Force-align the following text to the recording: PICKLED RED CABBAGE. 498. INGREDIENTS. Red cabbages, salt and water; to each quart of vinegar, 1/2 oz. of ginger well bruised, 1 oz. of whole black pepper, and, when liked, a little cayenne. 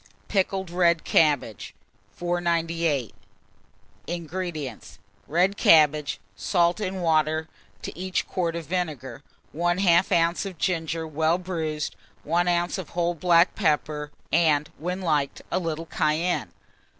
PICKLED 0.29 0.71
RED 0.71 1.03
CABBAGE. 1.03 1.75
498. 2.13 3.13
INGREDIENTS. 4.07 4.97
Red 5.27 5.55
cabbages, 5.57 6.17
salt 6.35 6.79
and 6.79 7.03
water; 7.03 7.47
to 7.83 7.95
each 7.95 8.27
quart 8.27 8.55
of 8.55 8.65
vinegar, 8.65 9.21
1/2 9.55 10.29
oz. 10.31 10.43
of 10.47 10.57
ginger 10.57 11.05
well 11.05 11.37
bruised, 11.37 11.95
1 12.23 12.47
oz. 12.47 12.79
of 12.79 12.89
whole 12.97 13.13
black 13.13 13.53
pepper, 13.53 14.09
and, 14.33 14.71
when 14.79 15.01
liked, 15.01 15.43
a 15.51 15.59
little 15.59 15.85
cayenne. 15.85 16.49